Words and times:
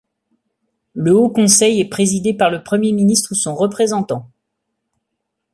Le 0.95 1.13
Haut 1.15 1.29
Conseil 1.29 1.79
est 1.79 1.87
présidé 1.87 2.33
par 2.33 2.49
le 2.49 2.63
Premier 2.63 2.91
ministre 2.91 3.33
ou 3.33 3.35
son 3.35 3.53
représentant. 3.53 4.31